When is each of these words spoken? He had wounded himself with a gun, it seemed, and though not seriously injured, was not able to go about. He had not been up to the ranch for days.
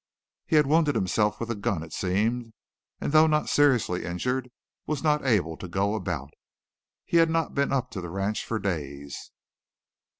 He 0.47 0.55
had 0.55 0.65
wounded 0.65 0.95
himself 0.95 1.39
with 1.39 1.51
a 1.51 1.55
gun, 1.55 1.83
it 1.83 1.93
seemed, 1.93 2.53
and 2.99 3.11
though 3.13 3.27
not 3.27 3.49
seriously 3.49 4.03
injured, 4.03 4.49
was 4.87 5.03
not 5.03 5.23
able 5.23 5.57
to 5.57 5.67
go 5.67 5.93
about. 5.93 6.31
He 7.05 7.17
had 7.17 7.29
not 7.29 7.53
been 7.53 7.71
up 7.71 7.91
to 7.91 8.01
the 8.01 8.09
ranch 8.09 8.43
for 8.43 8.57
days. 8.57 9.29